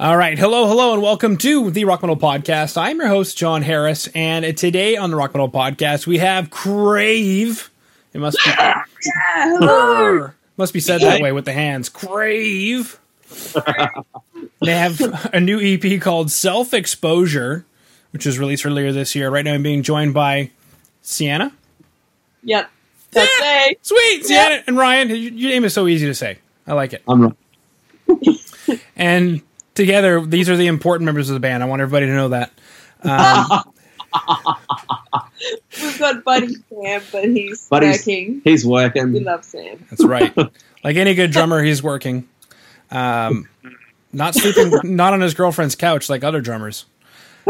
[0.00, 0.38] All right.
[0.38, 2.78] Hello, hello, and welcome to the Rock Metal Podcast.
[2.80, 7.68] I'm your host, Jon Harris, and today on the Rock Metal Podcast, we have KRAVE.
[8.14, 8.82] It must be, Yeah,
[9.58, 10.30] hello.
[10.56, 11.90] must be said that way with the hands.
[11.90, 12.96] KRAVE.
[14.62, 17.66] they have a new EP called Self Exposure,
[18.12, 19.28] which was released earlier this year.
[19.28, 20.50] Right now, I'm being joined by
[21.04, 21.52] Siana.
[22.44, 22.70] Yep.
[23.12, 23.66] That's Yeah.
[23.68, 23.76] me.
[23.82, 25.08] Sweet, Siana and Ryan.
[25.10, 26.38] Your your name is so easy to say.
[26.66, 27.02] I like it.
[27.06, 27.36] I'm right.
[28.96, 29.42] And
[29.80, 31.62] together, these are the important members of the band.
[31.62, 32.52] I want everybody to know that.
[33.02, 33.72] Um,
[35.82, 38.40] We've got Buddy Sam, but he's Buddy's- working.
[38.44, 39.04] He's working.
[39.04, 39.24] We working.
[39.24, 39.84] love Sam.
[39.90, 40.36] that's right.
[40.84, 42.28] Like any good drummer, he's working.
[42.90, 43.48] Um,
[44.12, 46.84] not sleeping, not on his girlfriend's couch like other drummers.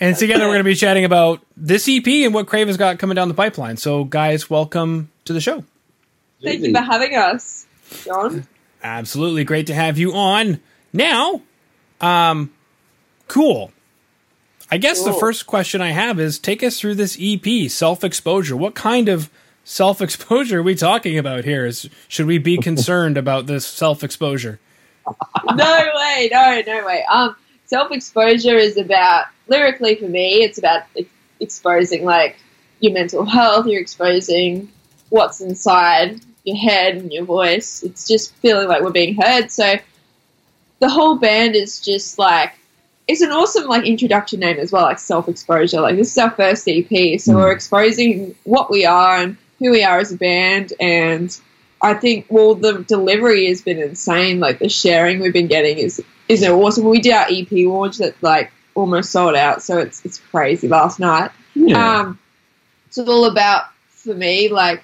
[0.00, 2.98] and together, we're going to be chatting about this EP and what KRAVE has got
[2.98, 3.76] coming down the pipeline.
[3.76, 5.64] So, guys, welcome to the show.
[6.42, 7.66] Thank you for having us,
[8.04, 8.46] Jon.
[8.82, 10.60] Absolutely great to have you on.
[10.92, 11.42] Now,
[12.00, 12.52] um,
[13.28, 13.72] cool.
[14.70, 18.56] I guess the first question I have is take us through this EP, self exposure.
[18.56, 19.30] What kind of
[19.64, 21.66] self exposure are we talking about here?
[21.66, 24.58] Is should we be concerned about this self exposure?
[25.54, 27.04] no way, no, no way.
[27.08, 30.42] Um, self exposure is about lyrically for me.
[30.42, 32.36] It's about ex- exposing like
[32.80, 33.66] your mental health.
[33.66, 34.70] You're exposing
[35.10, 37.82] what's inside your head and your voice.
[37.82, 39.50] It's just feeling like we're being heard.
[39.50, 39.74] So
[40.78, 42.52] the whole band is just like
[43.08, 45.80] it's an awesome like introduction name as well, like self exposure.
[45.80, 46.88] Like this is our first EP,
[47.20, 47.36] so Mm.
[47.36, 51.36] we're exposing what we are and who we are as a band and
[51.82, 54.40] I think well the delivery has been insane.
[54.40, 56.84] Like the sharing we've been getting is is awesome.
[56.84, 60.98] We did our EP launch that like almost sold out, so it's it's crazy last
[61.00, 61.30] night.
[61.54, 62.00] Yeah.
[62.00, 62.18] Um,
[62.88, 64.82] it's all about for me like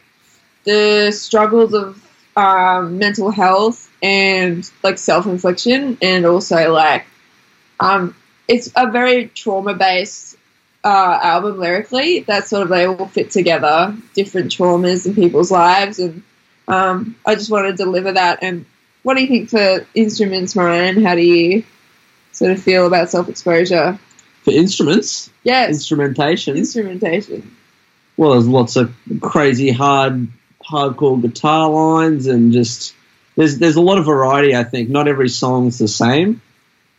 [0.64, 2.00] the struggles of
[2.36, 7.04] um, mental health and like self infliction, and also like
[7.80, 8.14] um,
[8.48, 10.36] it's a very trauma based
[10.84, 12.20] uh, album lyrically.
[12.20, 16.22] That sort of they all fit together, different traumas in people's lives, and
[16.68, 18.38] um, I just want to deliver that.
[18.42, 18.64] And
[19.02, 21.02] what do you think for instruments, Ryan?
[21.04, 21.64] How do you
[22.32, 23.98] sort of feel about self exposure?
[24.44, 26.56] For instruments, Yes, instrumentation.
[26.56, 27.54] instrumentation.
[28.16, 30.28] well, there's lots of crazy hard,
[30.64, 32.94] hardcore guitar lines, and just
[33.36, 34.54] there's there's a lot of variety.
[34.54, 36.40] I think not every song's the same.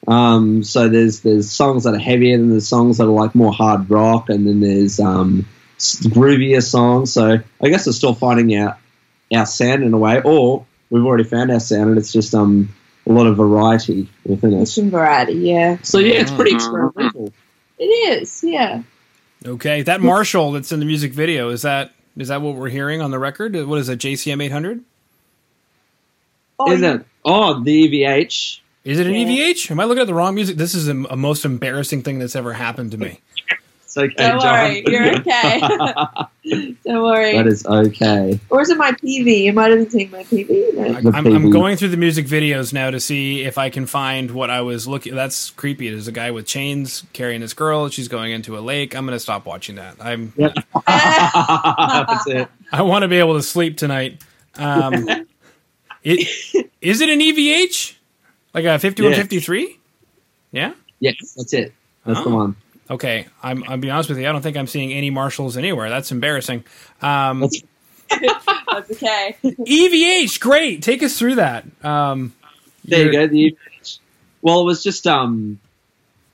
[0.07, 3.53] Um, so there's there's songs that are heavier, than there's songs that are like more
[3.53, 5.45] hard rock, and then there's um,
[5.77, 7.13] groovier songs.
[7.13, 8.77] So I guess we're still finding out
[9.33, 12.69] our sound in a way, or we've already found our sound, and it's just um
[13.05, 14.75] a lot of variety within There's us.
[14.75, 15.77] some variety, yeah.
[15.83, 17.33] So yeah, it's pretty experimental.
[17.77, 18.83] It is, yeah.
[19.45, 23.01] Okay, that Marshall that's in the music video is that is that what we're hearing
[23.01, 23.55] on the record?
[23.65, 24.81] What is it, JCM eight hundred?
[26.59, 27.05] Oh, Is it?
[27.25, 28.59] Oh, the EVH.
[28.83, 29.25] Is it an Yeah.
[29.25, 29.71] EVH?
[29.71, 30.57] Am I looking at the wrong music?
[30.57, 33.19] This is a, a most embarrassing thing that's ever happened to me.
[33.95, 34.53] It's okay, Don't Jon.
[34.69, 35.59] worry, you're okay.
[36.83, 37.33] Don't worry.
[37.37, 38.39] that is okay.
[38.49, 39.43] or is it my PV?
[39.43, 40.73] You might have been seeing my PV.
[40.73, 40.83] No.
[40.97, 43.85] I, The I'm, I'm going through the music videos now to see if I can
[43.85, 45.13] find what I was looking.
[45.13, 45.91] That's creepy.
[45.91, 47.87] There's a guy with chains carrying this girl.
[47.89, 48.95] She's going into a lake.
[48.95, 49.97] I'm going to stop watching that.
[50.01, 50.33] I'm.
[50.43, 50.55] Yep.
[50.87, 52.49] That's it.
[52.71, 54.21] I want to be able to sleep tonight.
[54.55, 55.07] Um,
[56.03, 57.95] it, is it an EVH?
[58.55, 59.79] Like a 5153?
[60.51, 60.73] Yeah.
[60.99, 61.73] Yes, that's it.
[62.05, 62.35] That's the Oh.
[62.35, 62.55] one.
[62.93, 63.27] Okay.
[63.41, 63.63] I'm.
[63.67, 64.27] I'll be honest with you.
[64.27, 65.89] I don't think I'm seeing any Marshalls anywhere.
[65.89, 66.63] That's embarrassing.
[67.01, 67.63] Um, That's-
[68.71, 69.35] That's okay.
[69.43, 70.39] EVH.
[70.39, 70.83] Great.
[70.83, 71.65] Take us through that.
[71.83, 72.33] Um,
[72.85, 73.27] There you go.
[73.27, 73.99] The EVH.
[74.41, 75.59] Well, it was just um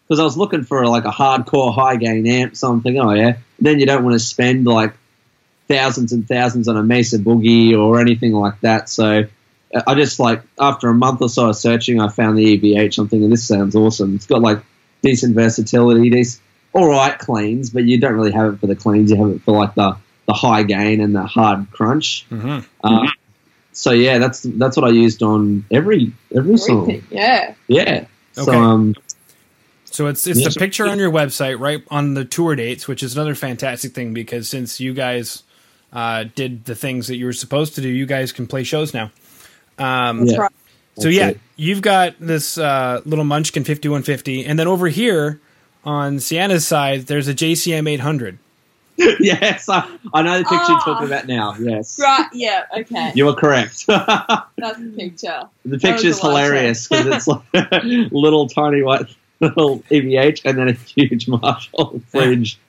[0.07, 2.55] because I was looking for like a hardcore high gain amp.
[2.57, 2.99] Something.
[2.99, 3.37] Oh yeah.
[3.59, 4.93] Then you don't want to spend like
[5.67, 8.89] thousands and thousands on a Mesa Boogie or anything like that.
[8.89, 9.25] So
[9.73, 12.97] uh, I just like after a month or so of searching, I found the EVH.
[12.97, 14.15] I'm thinking this sounds awesome.
[14.15, 14.63] It's got like
[15.03, 16.41] decent versatility, these
[16.73, 19.11] all right cleans, but you don't really have it for the cleans.
[19.11, 19.97] You have it for like the
[20.27, 22.25] the high gain and the hard crunch.
[22.29, 22.63] mhm.
[22.83, 23.07] Uh,
[23.71, 26.81] so yeah, that's that's what I used on every every song.
[26.83, 27.53] Everything, yeah.
[27.67, 28.05] Yeah.
[28.33, 28.57] So Okay.
[28.57, 28.95] um,
[29.85, 30.53] So it's it's Yes.
[30.53, 34.13] the picture on your website, right on the tour dates, which is another fantastic thing
[34.13, 35.43] because since you guys
[35.91, 38.93] uh, did the things that you were supposed to do, you guys can play shows
[38.93, 39.11] now.
[39.79, 40.47] Um, Yeah.
[40.95, 41.39] So That's yeah, it.
[41.55, 45.39] you've got this uh, little Munchkin 5150, and then over here
[45.89, 48.37] on Siana's side, there's a JCM 800.
[48.97, 50.83] yes, I, I know the picture you're Ah.
[50.85, 51.55] talking about now.
[51.59, 53.11] Yes, Right, yeah, okay.
[53.15, 53.87] you are correct.
[53.87, 55.43] the That's the picture.
[55.79, 57.81] picture's a lot of hilarious because it's like a
[58.11, 59.05] little tiny white
[59.39, 62.59] little EVH and then a huge Marshall fringe.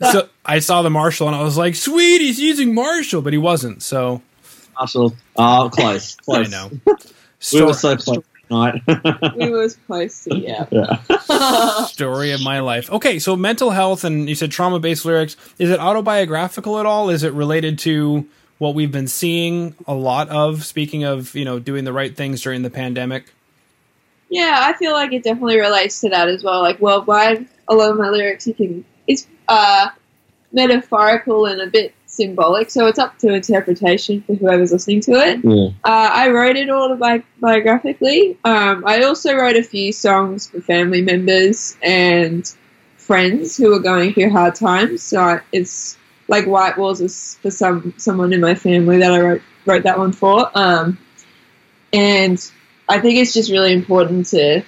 [0.00, 3.38] so I saw the Marshall, and I was like, "Sweet, he's using Marshall," but he
[3.40, 3.82] wasn't.
[3.82, 4.22] So
[4.78, 6.50] Marshall, oh, close, I close.
[6.52, 6.70] know.
[7.52, 9.34] We were so close tonight.
[9.36, 10.66] we was close to yeah.
[10.70, 11.84] yeah.
[11.86, 12.90] story of my life.
[12.90, 15.36] Okay, so mental health and you said trauma based lyrics.
[15.58, 17.10] Is it autobiographical at all?
[17.10, 18.26] Is it related to
[18.58, 20.64] what we've been seeing a lot of?
[20.64, 23.32] Speaking of, you know, doing the right things during the pandemic.
[24.28, 26.60] Yeah, I feel like it definitely relates to that as well.
[26.60, 29.88] Like worldwide, a lot of my lyrics you can it's uh,
[30.52, 35.40] metaphorical and a bit symbolic, so it's up to interpretation for whoever's listening to it.
[35.42, 35.68] Yeah.
[35.82, 38.36] Uh, I wrote it autobiographically.
[38.44, 42.44] Um, I also wrote a few songs for family members and
[42.96, 45.02] friends who were going through hard times.
[45.02, 45.96] So I, it's
[46.28, 49.98] like White Walls is for some someone in my family that I wrote wrote that
[49.98, 50.50] one for.
[50.54, 50.98] Um,
[51.92, 52.38] and
[52.88, 54.62] I think it's just really important to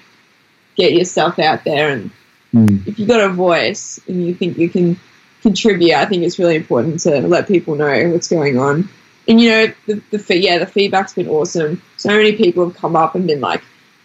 [0.76, 2.11] get yourself out there and
[2.55, 2.87] Mm.
[2.87, 4.97] if you've got a voice and you think you can
[5.44, 8.88] contribute, I think it's really important to let people know what's going on.
[9.29, 11.82] And you know, the, the yeah, the feedback's been awesome.
[11.99, 13.62] So many people have come up and been like,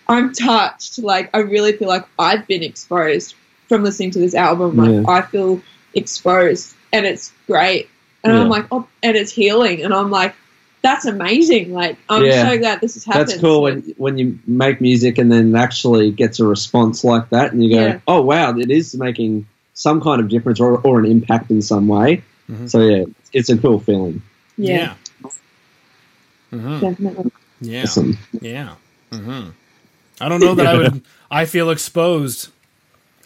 [0.08, 3.36] "I'm touched." Like, I really feel like I've been exposed
[3.70, 4.76] from listening to this album.
[4.76, 5.04] Like, Yeah.
[5.08, 5.62] I feel
[5.94, 7.90] exposed, and it's great.
[8.24, 9.82] And I'm like, "Oh," and it's healing.
[9.84, 10.36] And I'm like,
[10.82, 12.50] "That's amazing!" Like, I'm Yeah.
[12.50, 13.30] so glad this has happened.
[13.30, 17.54] That's cool when when you make music and then actually gets a response like that,
[17.54, 18.00] and you go, Yeah.
[18.08, 19.48] "Oh wow, it is making
[19.80, 22.70] some kind of difference or, or an impact in some way." Mhm.
[22.70, 24.22] So yeah, it's a cool feeling.
[24.58, 24.96] yeah,
[26.52, 26.82] Mhm.
[26.82, 27.32] definitely.
[27.62, 27.84] Yeah.
[27.84, 28.18] Awesome.
[28.42, 28.76] Yeah.
[29.12, 29.50] hmm
[30.22, 31.02] I don't know that I would.
[31.32, 32.50] I feel exposed.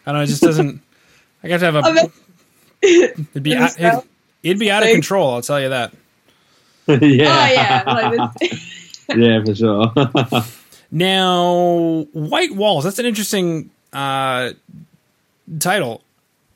[0.06, 0.24] I don't know.
[0.24, 0.82] It just doesn't.
[1.44, 2.12] I got to have a.
[2.82, 3.56] It'd be.
[3.56, 4.04] Out, it'd,
[4.44, 5.34] it'd be out of control.
[5.34, 5.94] I'll tell you that.
[6.88, 8.32] yeah, Oh yeah, like
[9.16, 9.94] yeah, for sure.
[10.92, 12.84] Now, White Walls.
[12.84, 14.52] That's an interesting uh,
[15.60, 16.04] title.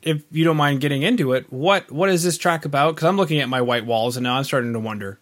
[0.02, 2.94] If you don't mind getting into it, what what is this track about?
[2.94, 5.18] Because I'm looking at my white walls and now I'm starting to wonder.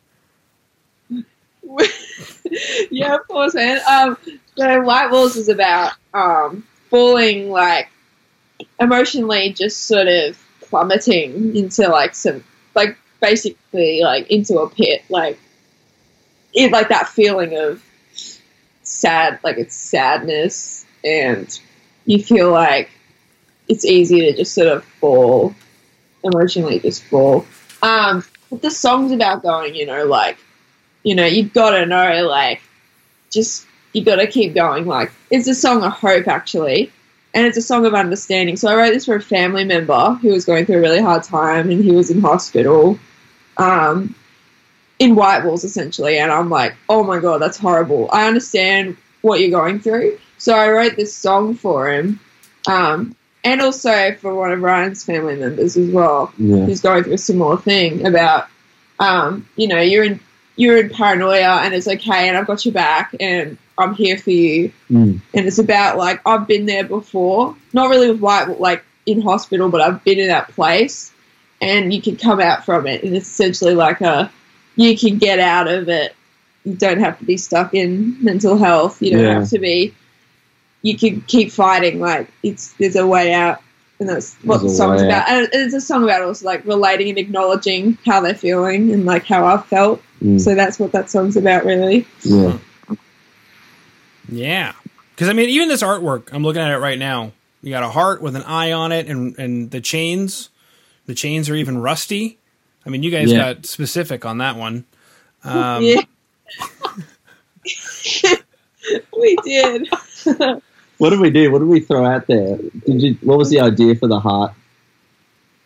[2.91, 3.81] yeah, of course, man.
[3.89, 4.17] Um,
[4.57, 7.89] White Walls is about um, falling, like,
[8.81, 12.45] emotionally just sort of plummeting into, like, some,
[12.75, 15.05] like, basically, like, into a pit.
[15.09, 15.39] Like,
[16.55, 17.83] it, like, that feeling of
[18.83, 21.61] sad, like, it's sadness, and
[22.05, 22.91] you feel like
[23.69, 25.55] it's easy to just sort of fall,
[26.23, 27.45] emotionally just fall.
[27.83, 30.39] Um, but the song's about going, you know, like,
[31.03, 32.63] you know, you've gotta know, like,
[33.31, 34.87] just, you gotta keep going.
[34.87, 36.93] Like, it's a song of hope, actually,
[37.35, 38.57] and it's a song of understanding.
[38.57, 41.23] So I wrote this for a family member who was going through a really hard
[41.23, 42.99] time and he was in hospital,
[43.57, 44.15] um,
[44.99, 46.19] in White Walls, essentially.
[46.19, 48.09] And I'm like, oh my god, that's horrible.
[48.13, 50.19] I understand what you're going through.
[50.39, 52.21] So I wrote this song for him,
[52.67, 53.15] um,
[53.47, 56.65] and also for one of Ryan's family members as well yeah.
[56.67, 58.49] who's going through a similar thing about
[58.99, 60.21] um, you know you're in
[60.57, 64.31] you're in paranoia and it's okay and I've got your back and I'm here for
[64.31, 65.21] you Mm.
[65.35, 69.69] and it's about like I've been there before not really with white like in hospital
[69.69, 71.13] but I've been in that place
[71.61, 74.31] and you can come out from it and it's essentially like a
[74.77, 76.15] you can get out of it
[76.65, 79.41] you don't have to be stuck in mental health you don't Yeah.
[79.41, 79.93] have to be
[80.87, 83.61] you can keep fighting like it's there's a way out
[83.99, 86.65] and that's what There's the song's way about and it's a song about also like
[86.65, 90.41] relating and acknowledging how they're feeling and like how I've felt Mm.
[90.41, 92.57] so that's what that song's about really yeah.
[94.29, 94.73] Yeah,
[95.11, 97.33] because I mean, even this artwork, I'm looking at it right now.
[97.63, 100.49] You got a heart with an eye on it, and and the chains,
[101.05, 102.39] the chains are even rusty.
[102.85, 103.53] I mean, you guys Yeah.
[103.55, 104.85] got specific on that one.
[105.45, 106.01] Um, yeah
[109.17, 109.89] we did
[110.99, 111.51] What did we do?
[111.53, 112.57] What did we throw out there?
[112.87, 113.19] Did you?
[113.23, 114.53] What was the idea for the heart?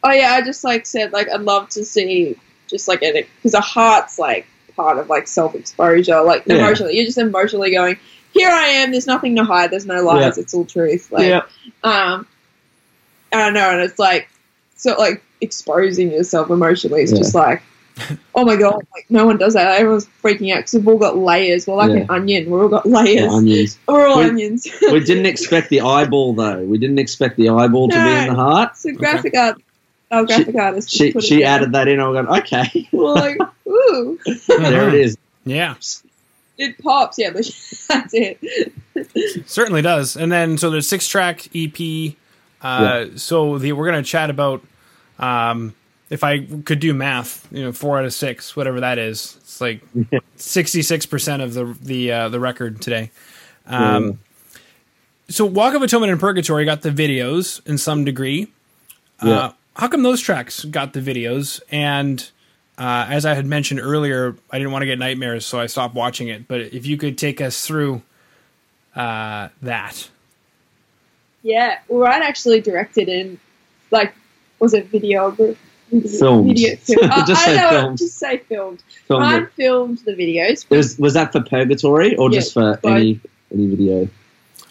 [0.03, 2.35] oh yeah I just like said like I'd love to see
[2.69, 6.55] just like it because a heart's like part of like self exposure like Yeah.
[6.57, 7.99] emotionally you're just emotionally going
[8.33, 11.43] here I am there's nothing to hide there's no lies it's all truth like yeah.
[11.85, 12.27] um
[13.33, 14.31] I don't know, and it's like
[14.77, 17.19] so like exposing yourself emotionally is Yeah.
[17.19, 17.63] just like
[18.35, 19.79] oh my god, like no one does that.
[19.79, 21.67] Everyone's freaking out because we've all got layers.
[21.67, 21.97] We're like Yeah.
[21.99, 22.51] an onion.
[22.51, 23.33] We've all got layers.
[23.33, 23.79] onions.
[23.89, 24.67] We're all We- onions.
[24.83, 26.63] We didn't expect the eyeball though.
[26.65, 28.77] We didn't expect the eyeball to be in the heart.
[28.77, 29.61] so graphic art,
[30.11, 30.89] our graphic artist.
[30.91, 31.49] just She put she down.
[31.63, 32.01] added that in.
[32.01, 32.89] I went okay.
[32.93, 33.39] We're like,
[33.69, 35.17] ooh, there it is.
[35.45, 35.75] yeah,
[36.59, 37.19] it pops.
[37.19, 37.45] Yeah, but
[37.89, 38.39] that's it.
[39.47, 40.17] certainly does.
[40.17, 42.15] And then so there's six track EP.
[42.63, 44.63] Uh, So the we're gonna chat about
[45.19, 45.75] um,
[46.11, 49.37] if I could do math, you know, four out of six, whatever that is.
[49.41, 49.81] It's like
[50.37, 53.11] sixty six percent of the the uh, the record today.
[53.67, 54.19] Um,
[55.29, 58.49] So Walk of Atonement and Purgatory got the videos in some degree.
[59.25, 59.33] Yeah.
[59.33, 61.61] Uh, how come those tracks got the videos?
[61.71, 62.29] And
[62.77, 65.95] uh, as I had mentioned earlier, I didn't want to get nightmares, so I stopped
[65.95, 66.49] watching it.
[66.49, 68.03] But if you could take us through
[68.97, 70.11] uh, that.
[71.43, 73.39] Yeah, well, Ryan actually directed in,
[73.91, 74.13] like,
[74.59, 75.31] was it video?
[75.91, 76.49] Filmed.
[76.49, 76.99] Video, film.
[77.27, 77.99] Just I say don't know, filmed.
[77.99, 78.83] just say filmed.
[79.09, 79.53] Filmed Ryan it.
[79.55, 80.69] filmed the videos.
[80.71, 82.93] Was, was that for Purgatory or Yeah, just for both.
[82.93, 83.21] any
[83.53, 84.09] any video?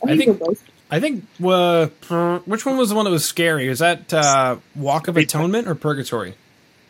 [0.02, 0.64] I I think, think- they're both.
[0.92, 3.70] I think uh, which one was the one that was scary?
[3.70, 6.34] Was that uh, Walk of Atonement or Purgatory?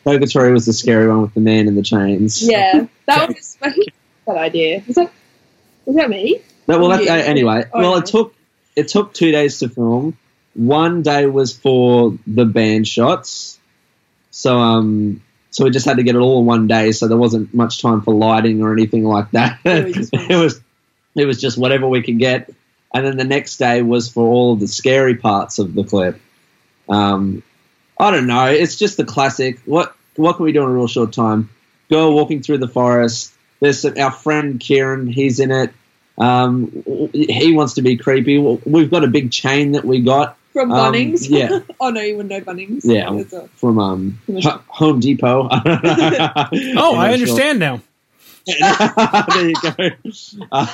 [0.05, 2.41] Purgatory was the scary one with the man in the chains.
[2.41, 3.33] Yeah, that Okay.
[3.38, 3.75] was who had
[4.27, 4.83] that idea.
[4.88, 5.12] Was that
[5.86, 6.39] was that me?
[6.67, 7.13] No, well, that's, Yeah.
[7.15, 7.65] uh, anyway.
[7.74, 7.98] Oh, well, no.
[7.98, 8.33] it took
[8.77, 10.17] it took two days to film.
[10.53, 13.59] One day was for the band shots,
[14.39, 16.93] so um, so we just had to get it all in one day.
[16.93, 19.60] So there wasn't much time for lighting or anything like that.
[19.65, 19.86] It
[20.38, 20.63] was just-
[21.15, 22.50] it was just whatever we could get.
[22.93, 26.22] And then the next day was for all the scary parts of the clip.
[26.88, 27.43] Um,
[28.00, 28.46] I don't know.
[28.46, 29.60] It's just the classic.
[29.65, 31.50] What what can we do in a real short time?
[31.89, 33.34] Girl walking through the forest.
[33.60, 35.08] There's some, our friend Kieran.
[35.08, 35.74] He's in it.
[36.17, 38.38] Um, he wants to be creepy.
[38.38, 41.30] We've got a big chain that we got From Um, Bunnings.
[41.30, 41.60] yeah.
[41.80, 42.82] oh no, you wouldn't know Bunnings.
[42.84, 43.13] Yeah.
[43.18, 44.62] A- from um, Commercial.
[44.68, 45.48] Home Depot.
[45.54, 47.82] Oh, I understand now.
[48.46, 49.89] there you go.
[50.51, 50.68] Uh,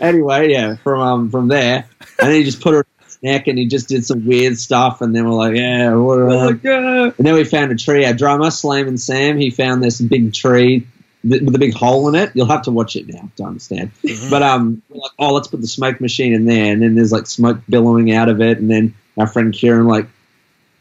[0.00, 3.46] anyway, yeah, from um, from there, and then he just put her in his neck,
[3.46, 6.16] and he just did some weird stuff, and then we're like, yeah, what?
[6.18, 8.04] We're like, uh, And then we found a tree.
[8.06, 10.86] Our drummer, Slam and Sam, he found this big tree
[11.28, 12.32] th- with a big hole in it.
[12.34, 13.90] You'll have to watch it now to understand.
[14.30, 17.12] But um, we're like, oh, let's put the smoke machine in there, and then there's
[17.12, 20.06] like smoke billowing out of it, and then our friend Kieran, like,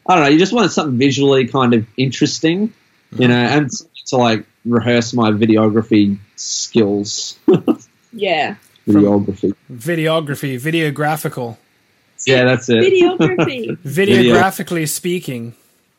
[0.07, 2.73] I don't know, you just wanted something visually kind of interesting,
[3.11, 3.69] you know, and
[4.07, 7.39] to like rehearse my videography skills.
[8.13, 8.55] yeah.
[8.87, 9.55] videography.
[9.71, 11.57] Videography, videographical,
[12.25, 12.83] Yeah, that's it.
[12.83, 13.77] Videography.
[13.83, 15.55] videographically speaking.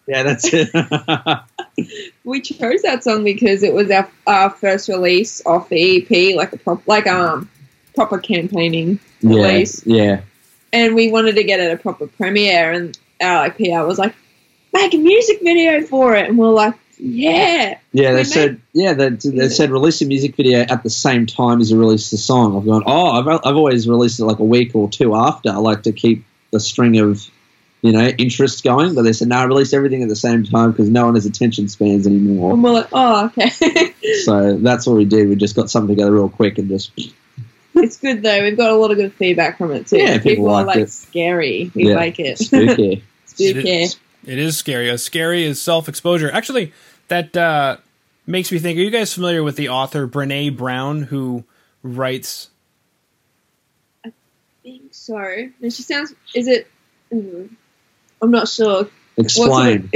[0.07, 0.71] Yeah, that's it.
[2.25, 6.53] we chose that song because it was our, our first release off the EP, like
[6.53, 7.51] a prop, like um
[7.95, 10.21] proper campaigning release, yeah.
[10.73, 14.15] and we wanted to get it a proper premiere, and our like PR was like,
[14.73, 19.11] make a music video for it, and we're like, yeah, Yeah, they said yeah they,
[19.11, 22.57] they said release a music video at the same time as you release the song.
[22.57, 25.51] I've gone oh I've I've always released it like a week or two after.
[25.51, 27.29] I like to keep the string of
[27.87, 30.89] you know interest going, but they said no, release everything at the same time because
[30.91, 32.53] no one has attention spans anymore.
[32.53, 33.95] and we're like, oh, okay.
[34.25, 35.29] So that's what we did.
[35.29, 36.91] We just got something together real quick and just
[37.75, 38.43] it's good though.
[38.43, 39.99] We've got a lot of good feedback from it too.
[39.99, 40.91] Yeah, people are like it.
[40.91, 41.71] scary.
[41.75, 41.97] We Yeah.
[41.97, 42.39] like it.
[42.39, 43.05] spooky.
[43.27, 43.83] Spooky.
[44.25, 44.89] It is scary.
[44.89, 46.31] As scary as self exposure.
[46.33, 46.73] Actually,
[47.09, 47.77] that uh,
[48.27, 48.79] makes me think.
[48.79, 51.45] Are you guys familiar with the author Brene Brown, who
[51.83, 52.49] writes?
[54.05, 54.13] I
[54.63, 55.17] think so.
[55.19, 56.15] And she sounds.
[56.35, 56.67] Is it?
[57.13, 57.51] mm,
[58.23, 58.89] I'm not sure.
[59.17, 59.91] Explain.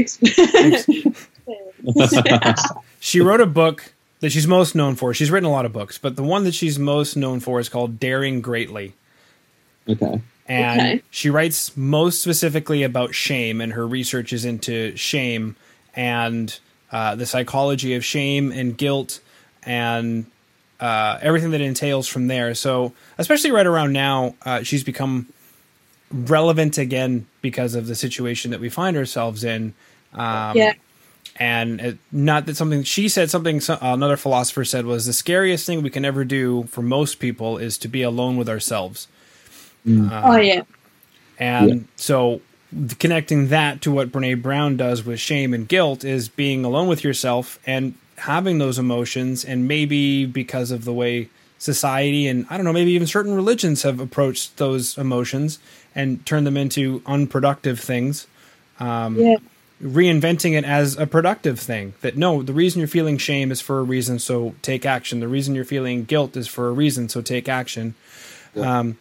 [1.82, 2.16] What's?
[3.02, 5.14] She wrote a book that she's most known for.
[5.14, 7.70] She's written a lot of books, but the one that she's most known for is
[7.70, 8.92] called Daring Greatly.
[9.88, 10.20] okay.
[10.46, 11.02] and Okay.
[11.10, 15.56] she writes most specifically about shame and her research is into shame
[15.96, 16.58] and
[16.92, 19.20] uh, the psychology of shame and guilt
[19.62, 20.26] and
[20.80, 25.26] uh, everything that entails from there so especially right around now uh, she's become
[26.12, 29.72] relevant again because of the situation that we find ourselves in
[30.12, 30.72] um, yeah.
[31.38, 35.66] and it, not that something she said something so- another philosopher said was the scariest
[35.66, 39.06] thing we can ever do for most people is to be alone with ourselves
[39.86, 40.62] oh yeah.
[41.38, 41.76] and Yeah.
[41.96, 42.40] so
[42.72, 46.88] th- connecting that to what Brene Brown does with shame and guilt is being alone
[46.88, 51.28] with yourself and having those emotions and maybe because of the way
[51.60, 55.58] society and I don't know maybe even certain religions have approached those emotions
[55.94, 58.26] and turned them into unproductive things.
[58.80, 59.36] Um, Yeah.
[59.82, 63.78] reinventing it as a productive thing that no the reason you're feeling shame is for
[63.78, 65.20] a reason so take action.
[65.20, 67.94] The reason you're feeling guilt is for a reason so take action.
[68.56, 68.96] Um,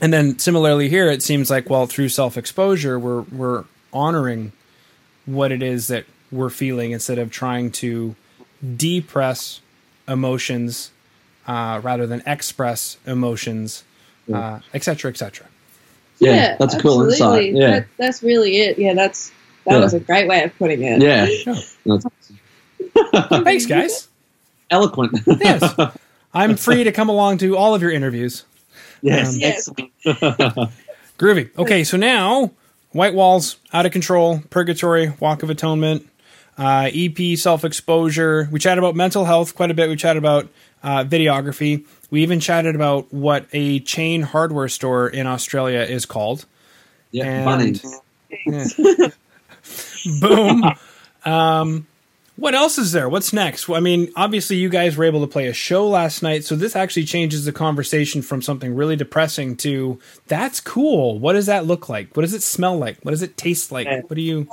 [0.00, 4.52] and then similarly here it seems like well through self-exposure we're we're honoring
[5.26, 8.14] what it is that we're feeling instead of trying to
[8.76, 9.60] depress
[10.08, 10.90] emotions
[11.46, 13.84] uh, rather than express emotions
[14.32, 14.80] uh, etc.
[14.82, 15.46] cetera et cetera
[16.18, 17.48] Yeah, that's cool absolutely.
[17.48, 17.54] insight.
[17.54, 17.70] Yeah.
[17.80, 18.78] That, that's really it.
[18.78, 19.30] Yeah, that's
[19.66, 19.80] that Yeah.
[19.80, 21.00] was a great way of putting it.
[21.02, 21.26] Yeah.
[21.84, 21.98] Yeah.
[23.42, 24.08] Thanks guys
[24.70, 25.18] eloquent.
[25.40, 25.74] yes
[26.34, 28.44] i'm free to come along to all of your interviews
[29.02, 29.34] yes.
[29.34, 29.68] Um, Yes.
[30.04, 30.70] Excellent.
[31.18, 31.50] Groovy.
[31.58, 32.50] Okay, so now
[32.92, 36.08] White Walls, Out of Control, Purgatory, Walk of Atonement,
[36.58, 38.48] uh, EP, Self Exposure.
[38.50, 39.88] We chatted about mental health quite a bit.
[39.88, 40.48] We chatted about
[40.82, 41.84] uh, videography.
[42.10, 46.46] We even chatted about what a chain hardware store in Australia is called.
[47.10, 47.24] yeah.
[47.24, 48.00] And- Bunnings.
[48.46, 49.08] Yeah.
[50.20, 50.64] Boom.
[51.24, 51.86] Um,
[52.36, 53.08] What else is there?
[53.08, 53.68] What's next?
[53.68, 56.56] Well, I mean, obviously, you guys were able to play a show last night, so
[56.56, 61.18] this actually changes the conversation from something really depressing to that's cool.
[61.20, 62.14] What does that look like?
[62.16, 62.98] What does it smell like?
[63.02, 63.86] What does it taste like?
[63.86, 64.48] What do you?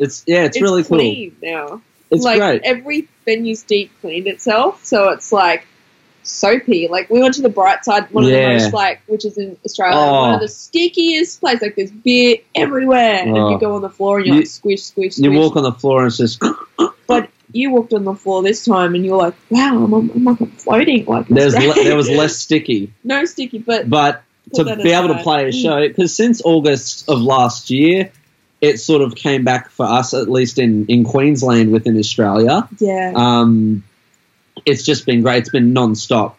[0.00, 0.98] It's yeah, it's, really cool.
[0.98, 1.82] clean now.
[2.10, 2.62] It's like great.
[2.64, 5.66] every venue's deep cleaned itself, so it's like
[6.22, 6.88] soapy.
[6.88, 9.56] Like we went to the Bright Side, one of the most like, which is in
[9.64, 10.20] Australia, Oh.
[10.22, 11.62] one of the stickiest places.
[11.62, 13.50] Like there's beer everywhere, and Oh.
[13.50, 15.24] you go on the floor and you're You- like squish, squish, squish.
[15.24, 16.42] You walk on the floor and it's just
[17.06, 20.40] but you walked on the floor this time, and you're like, wow, I'm, I'm like
[20.40, 21.04] I'm floating.
[21.06, 24.22] Like it's there's le- there was less sticky, no sticky, but but
[24.54, 25.62] to be able to play a Mm.
[25.62, 28.10] show because since August of last year,
[28.60, 32.68] it sort of came back for us at least in in Queensland within Australia.
[32.78, 33.82] yeah, Um,
[34.66, 35.38] it's just been great.
[35.38, 36.38] It's been non-stop.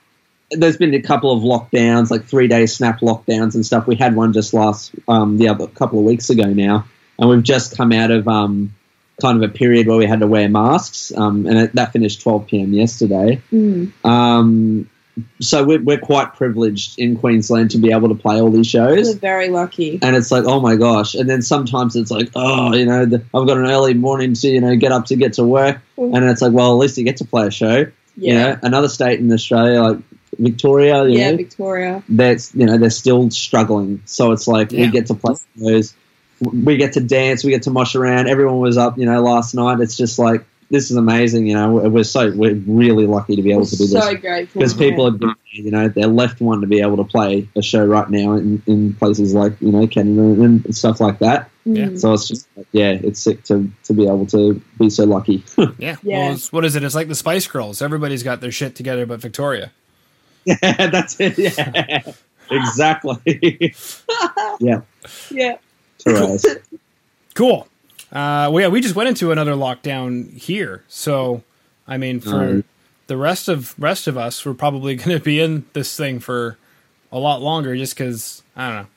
[0.51, 3.87] There's been a couple of lockdowns, like three day snap lockdowns and stuff.
[3.87, 6.85] We had one just last um, the other couple of weeks ago now,
[7.17, 8.73] and we've just come out of um,
[9.21, 12.21] kind of a period where we had to wear masks, um, and it, that finished
[12.21, 12.73] 12 p.m.
[12.73, 13.41] yesterday.
[13.51, 13.91] Mm.
[14.05, 14.89] Um,
[15.39, 19.07] so we're, we're quite privileged in Queensland to be able to play all these shows
[19.09, 19.99] we're very lucky.
[20.01, 21.15] and it's like, oh my gosh.
[21.15, 24.47] And then sometimes it's like, oh, you know, the, I've got an early morning to,
[24.47, 25.79] you know, get up to get to work.
[25.97, 26.15] Mm.
[26.15, 27.77] And it's like, well, at least you get to play a show.
[27.77, 29.97] You Yeah, know, another state in Australia, like
[30.37, 32.03] Victoria, you yeah, know, Victoria.
[32.09, 34.01] that's, you know, they're still struggling.
[34.05, 34.85] So it's like, Yeah.
[34.85, 35.93] we get to play those.
[36.39, 38.27] We get to dance, we get to mosh around.
[38.27, 39.79] Everyone was up, you know, last night.
[39.79, 41.45] It's just like, this is amazing.
[41.45, 44.15] You know, we're, we're so, we're really lucky to be able to do this so
[44.15, 47.47] grateful because people are have you know, they're left one to be able to play
[47.55, 51.49] a show right now in, in places like, you know, Canada and stuff like that.
[51.65, 51.87] Yeah.
[51.87, 51.99] Mm.
[51.99, 55.43] So it's just, yeah, it's sick to, to be able to be so lucky.
[55.77, 55.95] Yeah.
[56.03, 56.17] Yeah.
[56.19, 56.83] Well, it's, what is it?
[56.83, 57.81] It's like the Spice Girls.
[57.81, 59.71] Everybody's got their shit together, but Victoria.
[60.45, 61.37] yeah, that's it.
[61.37, 62.01] Yeah,
[62.51, 63.75] exactly.
[64.59, 64.81] yeah,
[65.29, 65.57] yeah.
[65.99, 66.45] Therese.
[67.33, 67.67] Cool.
[68.11, 71.43] Uh, well, yeah, we just went into another lockdown here, so
[71.87, 72.63] I mean, for Mm.
[73.07, 76.57] the rest of rest of us, we're probably going to be in this thing for
[77.11, 78.87] a lot longer, just because I don't know,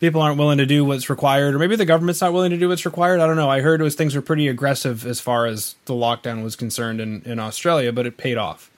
[0.00, 2.68] people aren't willing to do what's required, or maybe the government's not willing to do
[2.68, 3.20] what's required.
[3.20, 3.48] I don't know.
[3.50, 7.00] I heard it was things were pretty aggressive as far as the lockdown was concerned
[7.00, 8.70] in in Australia, but it paid off.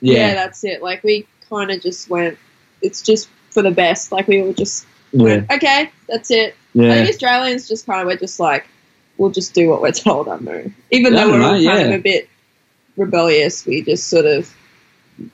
[0.00, 0.80] yeah, Yeah, that's it.
[0.82, 2.38] Like we kind of just went.
[2.82, 4.12] It's just for the best.
[4.12, 6.54] Like we were just yeah, okay, that's it.
[6.76, 6.94] I yeah.
[6.94, 8.66] think Australians just kind of were just like,
[9.18, 10.28] we'll just do what we're told.
[10.28, 12.28] I know, even Yeah, though we're all kind of a bit
[12.96, 14.54] rebellious, we just sort of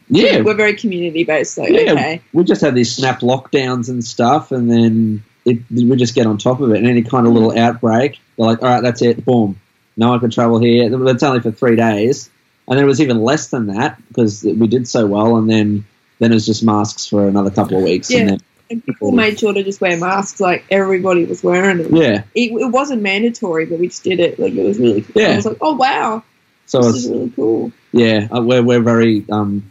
[0.09, 0.41] yeah.
[0.43, 1.59] we're very community based.
[1.59, 1.93] Like Yeah.
[1.93, 6.27] okay, We just have these snap lockdowns and stuff, and then it, we just get
[6.27, 6.79] on top of it.
[6.79, 7.59] And any kind of little mm-hmm.
[7.59, 9.59] outbreak, they're like, all right, that's it, boom.
[9.97, 10.89] No one can travel here.
[11.09, 12.31] It's only for three days.
[12.69, 15.37] And then it was even less than that because we did so well.
[15.37, 15.85] And then,
[16.19, 18.11] then it was just masks for another couple of weeks.
[18.11, 18.21] Yeah.
[18.21, 18.41] And then,
[18.73, 20.41] and people made sure to just wear masks.
[20.41, 21.95] Like everybody was wearing them.
[21.97, 22.25] yeah.
[22.35, 24.39] It, it wasn't mandatory, but we just did it.
[24.39, 25.23] Like it was really cool.
[25.23, 25.37] I Yeah.
[25.37, 26.23] was like, oh wow,
[26.67, 27.73] So this it's, is really cool.
[27.93, 29.71] yeah, uh, we're, we're very, um,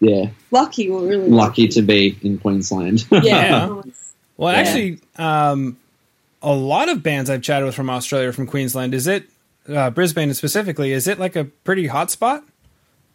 [0.00, 3.06] yeah, Lucky, we're really lucky to be in Queensland.
[3.10, 3.80] Yeah.
[4.36, 4.58] Well, Yeah.
[4.58, 5.78] actually, um,
[6.42, 9.24] a lot of bands I've chatted with from Australia, from Queensland, is it
[9.68, 10.92] uh, Brisbane specifically?
[10.92, 12.44] Is it like a pretty hot spot?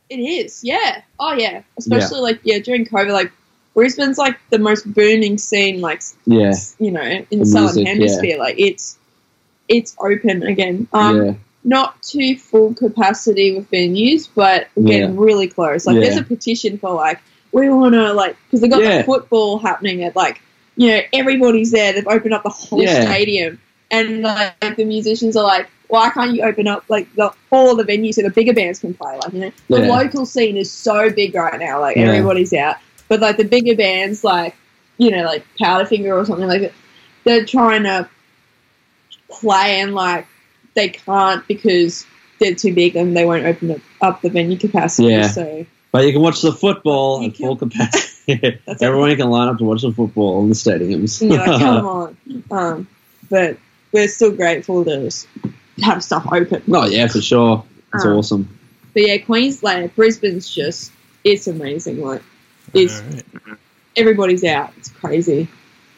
[0.09, 1.03] It is, yeah.
[1.19, 1.61] Oh, yeah.
[1.77, 3.31] Especially like yeah during COVID, like
[3.73, 6.53] Brisbane's like the most booming scene, like yeah.
[6.79, 8.37] you know, in The the southern music, hemisphere.
[8.37, 8.97] Like it's
[9.69, 10.87] it's open again.
[10.91, 11.33] Um, yeah.
[11.63, 15.85] not to full capacity with venues, but we're getting really close.
[15.85, 17.19] Like there's a petition for like
[17.53, 18.97] we want to like because they've got Yeah.
[18.99, 20.41] the football happening at like
[20.75, 21.93] you know everybody's there.
[21.93, 23.05] They've opened up the whole Yeah.
[23.05, 27.75] stadium, and like the musicians are like, why can't you open up like the, all
[27.75, 29.17] the venues so the bigger bands can play?
[29.23, 29.87] Like you know, the Yeah.
[29.95, 31.79] local scene is so big right now.
[31.79, 32.07] Like Yeah.
[32.07, 32.75] everybody's out,
[33.11, 34.55] but like the bigger bands, like
[34.97, 36.71] you know, like Powderfinger or something like that,
[37.25, 38.07] they're trying to
[39.29, 40.27] play and like
[40.75, 42.05] they can't because
[42.39, 45.09] they're too big and they won't open up, up the venue capacity.
[45.09, 45.27] Yeah.
[45.27, 48.59] So But you can watch the football at full capacity.
[48.79, 51.21] Everyone can line up to watch the football in the stadiums.
[51.29, 52.17] like, come on.
[52.49, 52.87] Um,
[53.29, 53.57] but
[53.91, 55.11] we're still grateful to
[55.83, 56.63] have stuff open.
[56.71, 57.65] oh yeah, for sure.
[57.93, 58.59] It's Um, awesome.
[58.93, 60.93] But yeah, Queensland, Brisbane's just
[61.25, 62.01] it's amazing.
[62.01, 62.21] Like
[62.73, 63.57] it's All right.
[63.95, 64.73] everybody's out.
[64.77, 65.47] It's crazy.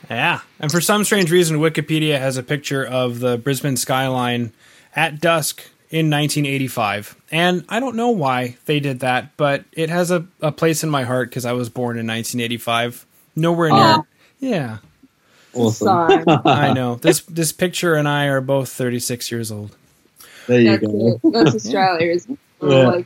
[0.10, 0.42] Yeah.
[0.60, 4.52] And for some strange reason, Wikipedia has a picture of the Brisbane skyline
[4.96, 7.16] at dusk in 1985.
[7.32, 10.90] And I don't know why they did that, but it has a, a place in
[10.90, 13.06] my heart because I was born in 1985.
[13.36, 13.80] Nowhere near.
[13.80, 14.06] Oh.
[14.40, 14.78] Yeah,
[15.54, 15.88] Awesome.
[16.46, 16.96] I know.
[16.96, 19.76] This this picture and I are both 36 years old.
[20.48, 21.20] there you That's, go.
[21.24, 21.32] it.
[21.32, 22.68] That's Australia, isn't it?
[22.68, 22.88] Yeah.
[22.88, 23.06] Like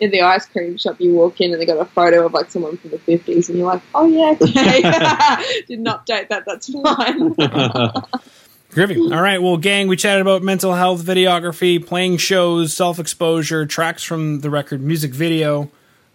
[0.00, 2.50] in the ice cream shop, you walk in and they got a photo of like
[2.50, 5.62] someone from the fifties, and you're like, oh yeah, okay.
[5.68, 6.44] Didn't update that.
[6.46, 7.34] That's fine.
[8.70, 9.12] Groovy.
[9.12, 9.42] All right.
[9.42, 14.50] Well, gang, we chatted about mental health, videography, playing shows, self exposure, tracks from the
[14.50, 15.70] record, music video.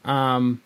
[0.05, 0.61] Um,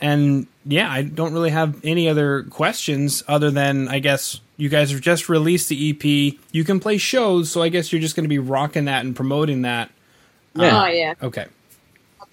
[0.00, 4.90] and yeah, I don't really have any other questions other than I guess you guys
[4.90, 6.38] have just released the EP.
[6.52, 9.14] You can play shows, so I guess you're just going to be rocking that and
[9.14, 9.90] promoting that.
[10.54, 10.82] Yeah.
[10.82, 11.46] Oh yeah, Okay.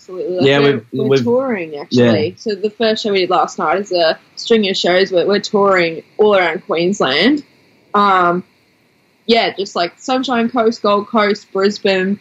[0.10, 0.38] Absolutely.
[0.38, 2.36] Like Yeah, we're, we've- we're touring actually.
[2.38, 5.12] So the first show we did last night is a string of shows.
[5.12, 7.44] We're, we're touring all around Queensland.
[7.94, 8.44] Um,
[9.26, 12.20] yeah, just like Sunshine Coast, Gold Coast, Brisbane.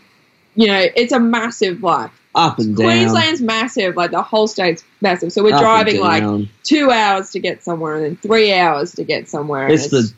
[0.55, 2.87] You know, it's a massive like Up and down.
[2.87, 3.97] Queensland's massive.
[3.97, 5.33] Like the whole state's massive.
[5.33, 9.05] So we're up driving like two hours to get somewhere and then three hours to
[9.05, 9.65] get somewhere.
[9.65, 10.13] and It's the.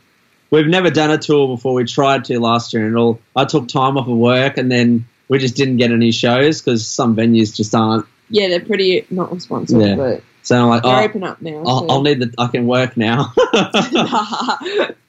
[0.49, 1.75] We've never done a tour before.
[1.75, 3.19] We tried to last year, and it all.
[3.35, 6.87] I took time off of work, and then we just didn't get any shows because
[6.87, 8.07] some venues just aren't.
[8.31, 9.97] yeah, they're pretty not responsive, Yeah.
[9.97, 11.63] but So I'm like, they're oh, open up now.
[11.67, 12.33] I'll, so- I'll need the.
[12.39, 13.33] I can work now.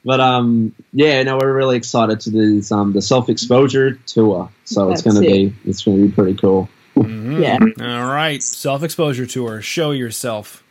[0.04, 4.50] but um, yeah, no, we're really excited to do this, um the self exposure tour.
[4.64, 5.32] So it's going to it.
[5.32, 6.68] be it's going to be pretty cool.
[6.96, 7.40] Mhm.
[7.40, 7.58] Yeah.
[7.86, 8.42] All right.
[8.42, 9.60] Self exposure tour.
[9.62, 10.64] Show yourself.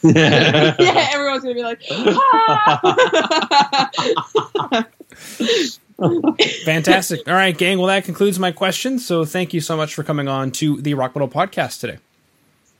[0.02, 2.80] yeah, everyone's gonna be like, ah!
[6.64, 7.26] Fantastic.
[7.26, 7.78] All right, gang.
[7.78, 9.04] Well, that concludes my questions.
[9.04, 11.98] So thank you so much for coming on to the Rock Metal podcast today.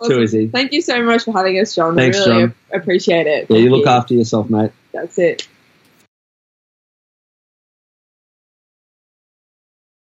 [0.06, 0.46] Too easy.
[0.46, 1.96] Thank you so much for having us, Jon.
[1.96, 2.54] Thanks, we really Jon.
[2.72, 3.46] appreciate it.
[3.50, 4.70] Yeah, you Thank look after yourself, mate.
[4.92, 5.48] That's it.